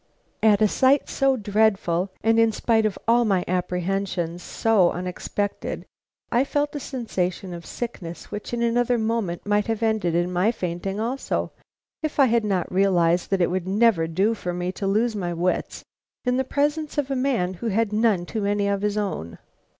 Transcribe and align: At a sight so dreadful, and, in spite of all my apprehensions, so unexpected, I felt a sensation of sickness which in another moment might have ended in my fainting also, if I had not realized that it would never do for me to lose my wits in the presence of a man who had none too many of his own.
At 0.41 0.63
a 0.63 0.67
sight 0.67 1.09
so 1.09 1.37
dreadful, 1.37 2.09
and, 2.23 2.39
in 2.39 2.51
spite 2.51 2.87
of 2.87 2.97
all 3.07 3.23
my 3.23 3.45
apprehensions, 3.47 4.41
so 4.41 4.89
unexpected, 4.89 5.85
I 6.31 6.43
felt 6.43 6.75
a 6.75 6.79
sensation 6.79 7.53
of 7.53 7.67
sickness 7.67 8.31
which 8.31 8.51
in 8.51 8.63
another 8.63 8.97
moment 8.97 9.45
might 9.45 9.67
have 9.67 9.83
ended 9.83 10.15
in 10.15 10.33
my 10.33 10.51
fainting 10.51 10.99
also, 10.99 11.51
if 12.01 12.19
I 12.19 12.25
had 12.25 12.43
not 12.43 12.73
realized 12.73 13.29
that 13.29 13.41
it 13.41 13.51
would 13.51 13.67
never 13.67 14.07
do 14.07 14.33
for 14.33 14.55
me 14.55 14.71
to 14.71 14.87
lose 14.87 15.15
my 15.15 15.35
wits 15.35 15.83
in 16.25 16.37
the 16.37 16.43
presence 16.43 16.97
of 16.97 17.11
a 17.11 17.15
man 17.15 17.53
who 17.53 17.67
had 17.67 17.93
none 17.93 18.25
too 18.25 18.41
many 18.41 18.67
of 18.67 18.81
his 18.81 18.97
own. 18.97 19.37